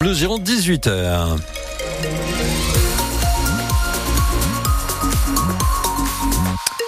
[0.00, 1.67] Bleu Gironde 18h.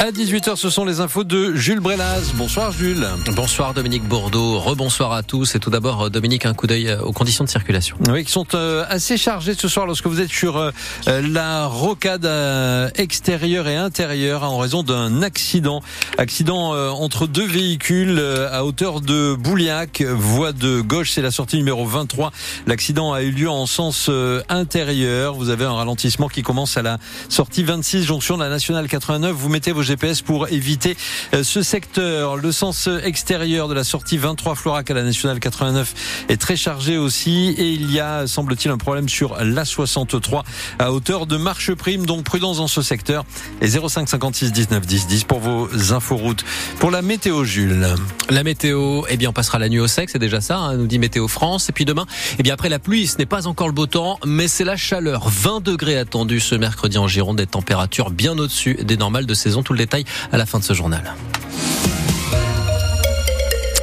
[0.00, 2.32] À 18h, ce sont les infos de Jules Brelaz.
[2.32, 3.06] Bonsoir Jules.
[3.36, 4.58] Bonsoir Dominique Bordeaux.
[4.58, 5.54] Rebonsoir à tous.
[5.54, 7.98] Et tout d'abord, Dominique, un coup d'œil aux conditions de circulation.
[8.08, 10.70] Oui, qui sont euh, assez chargées ce soir lorsque vous êtes sur euh,
[11.06, 15.82] la rocade euh, extérieure et intérieure en raison d'un accident.
[16.16, 18.18] Accident entre deux véhicules
[18.50, 22.32] à hauteur de Bouliac, voie de gauche, c'est la sortie numéro 23.
[22.66, 24.10] L'accident a eu lieu en sens
[24.48, 25.34] intérieur.
[25.34, 26.96] Vous avez un ralentissement qui commence à la
[27.28, 29.32] sortie 26, jonction de la nationale 89.
[29.32, 30.96] Vous mettez vos GPS pour éviter
[31.34, 32.36] euh, ce secteur.
[32.36, 36.96] Le sens extérieur de la sortie 23 Florac à la nationale 89 est très chargé
[36.96, 40.44] aussi et il y a, semble-t-il, un problème sur la 63
[40.78, 42.06] à hauteur de Marche Prime.
[42.06, 43.24] Donc prudence dans ce secteur.
[43.60, 46.44] Et 05 56 19 10 10 pour vos inforoutes.
[46.78, 47.88] Pour la météo, Jules.
[48.28, 50.86] La météo, eh bien, on passera la nuit au sec, c'est déjà ça, hein, nous
[50.86, 51.68] dit Météo France.
[51.68, 52.06] Et puis demain,
[52.38, 54.76] eh bien, après la pluie, ce n'est pas encore le beau temps, mais c'est la
[54.76, 55.28] chaleur.
[55.28, 59.64] 20 degrés attendus ce mercredi en Gironde, des températures bien au-dessus des normales de saison.
[59.64, 61.14] Tout le détail à la fin de ce journal.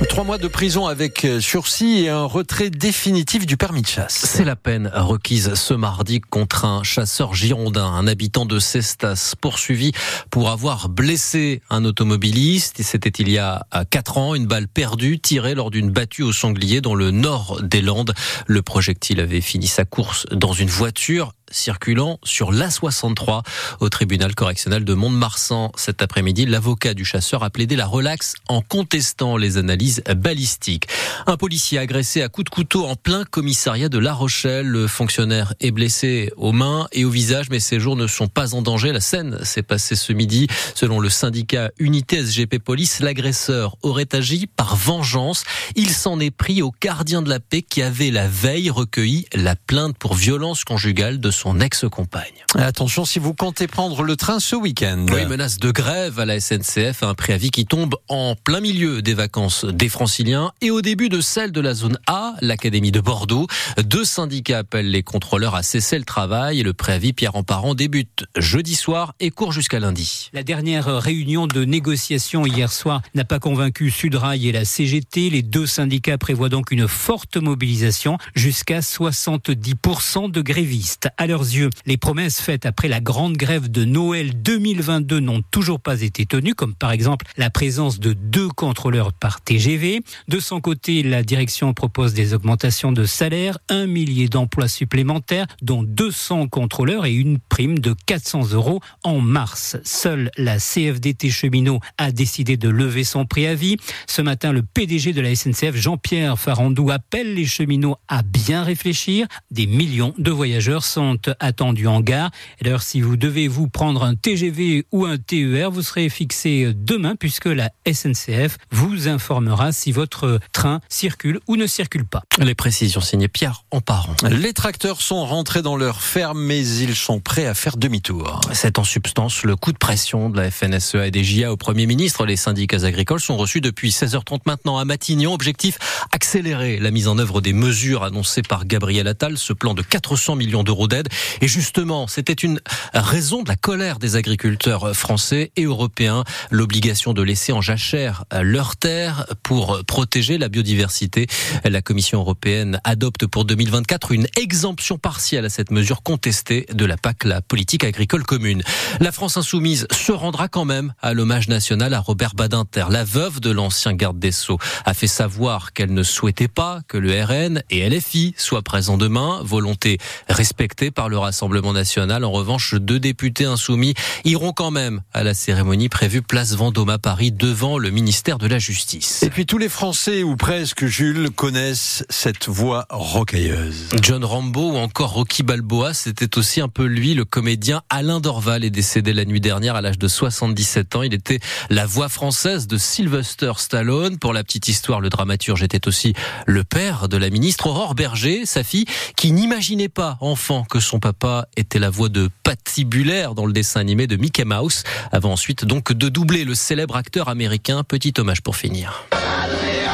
[0.09, 4.26] Trois mois de prison avec euh, sursis et un retrait définitif du permis de chasse.
[4.26, 9.92] C'est la peine requise ce mardi contre un chasseur girondin, un habitant de Cestas, poursuivi
[10.30, 12.82] pour avoir blessé un automobiliste.
[12.82, 16.82] C'était il y a quatre ans, une balle perdue tirée lors d'une battue au sanglier
[16.82, 18.14] dans le nord des Landes.
[18.45, 23.44] Le projectile avait fini sa course dans une voiture circulant sur l'A63
[23.80, 26.45] au tribunal correctionnel de Mont-de-Marsan cet après-midi.
[26.45, 30.88] L'avocat du chasseur a plaidé la relaxe en contestant les analyses balistiques.
[31.26, 34.67] Un policier agressé à coups de couteau en plein commissariat de La Rochelle.
[34.67, 38.56] Le fonctionnaire est blessé aux mains et au visage, mais ses jours ne sont pas
[38.56, 38.92] en danger.
[38.92, 40.48] La scène s'est passée ce midi.
[40.76, 45.44] Selon le syndicat Unité SGP Police, l'agresseur aurait agi par vengeance.
[45.76, 49.56] Il s'en est pris au gardien de la paix qui avait la veille recueilli la
[49.56, 52.23] plainte pour violence conjugale de son ex-compagne.
[52.55, 55.05] Attention si vous comptez prendre le train ce week-end.
[55.11, 59.14] Oui, menace de grève à la SNCF, un préavis qui tombe en plein milieu des
[59.14, 63.45] vacances des franciliens et au début de celle de la zone A, l'Académie de Bordeaux.
[63.83, 67.76] Deux syndicats appellent les contrôleurs à cesser le travail et le préavis Pierre en parent
[67.76, 70.31] débute jeudi soir et court jusqu'à lundi.
[70.33, 75.30] La dernière réunion de négociation hier soir n'a pas convaincu Sudrail et la CGT.
[75.30, 81.09] Les deux syndicats prévoient donc une forte mobilisation jusqu'à 70% de grévistes.
[81.17, 85.80] À leurs yeux, les promesses faites après la grande grève de Noël 2022 n'ont toujours
[85.80, 90.02] pas été tenues, comme par exemple la présence de deux contrôleurs par TGV.
[90.27, 95.83] De son côté, la direction propose des augmentations de salaire, un millier d'emplois supplémentaires, dont
[95.83, 99.77] 200 contrôleurs et une prime de 400 euros en mars.
[99.83, 103.77] Seule la CFDT cheminot a décidé de lever son préavis.
[104.08, 109.27] Ce matin, le PDG de la SNCF, Jean-Pierre Farandou, appelle les cheminots à bien réfléchir.
[109.52, 112.32] Des millions de voyageurs sont attendus en gare.
[112.61, 117.16] D'ailleurs, si vous devez vous prendre un TGV ou un TER, vous serez fixé demain
[117.16, 122.23] puisque la SNCF vous informera si votre train circule ou ne circule pas.
[122.39, 124.16] Les précisions signées Pierre Emparon.
[124.30, 128.42] Les tracteurs sont rentrés dans leur ferme, mais ils sont prêts à faire demi-tour.
[128.54, 131.86] C'est en substance le coup de pression de la FNSEA et des JA au Premier
[131.86, 132.25] ministre.
[132.25, 135.33] Les syndicats agricoles sont reçus depuis 16h30 maintenant à Matignon.
[135.33, 135.77] Objectif,
[136.12, 140.36] accélérer la mise en œuvre des mesures annoncées par Gabriel Attal, ce plan de 400
[140.36, 141.06] millions d'euros d'aide.
[141.42, 142.60] Et justement, c'était une
[142.94, 148.75] raison de la colère des agriculteurs français et européens, l'obligation de laisser en jachère leurs
[148.75, 151.28] terres pour protéger la biodiversité.
[151.63, 156.98] La Commission européenne adopte pour 2024 une exemption partielle à cette mesure contestée de la
[156.98, 158.63] PAC, la politique agricole commune.
[159.00, 162.86] La France insoumise se rendra quand même à l'hommage national à Robert Badinter.
[162.89, 166.98] La veuve de l'ancien garde des Sceaux a fait savoir qu'elle ne souhaitait pas que
[166.98, 169.98] le RN et LFI soient présents demain, volonté
[170.30, 172.25] respectée par le Rassemblement national.
[172.25, 173.94] En revanche, deux députés insoumis
[174.25, 178.47] iront quand même à la cérémonie prévue place Vendôme à Paris devant le ministère de
[178.47, 179.21] la Justice.
[179.21, 183.89] Et puis tous les Français, ou presque, Jules, connaissent cette voix rocailleuse.
[184.01, 188.65] John Rambo ou encore Rocky Balboa, c'était aussi un peu lui, le comédien Alain Dorval
[188.65, 191.03] est décédé la nuit dernière à l'âge de 77 ans.
[191.03, 191.39] Il était
[191.69, 194.17] la voix française de Sylvester Stallone.
[194.17, 196.15] Pour la petite histoire, le dramaturge était aussi
[196.47, 198.85] le père de la ministre Aurore Berger, sa fille,
[199.15, 203.81] qui n'imaginait pas, enfant, que son papa était la voix de patibulaire dans le dessin
[203.81, 207.84] animé de Mickey Mouse, avant ensuite donc de doubler le célèbre acteur américain.
[207.84, 209.04] Petit hommage pour finir.
[209.12, 209.92] Adrien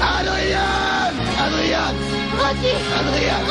[0.00, 0.64] Adrien
[2.96, 3.46] Adrien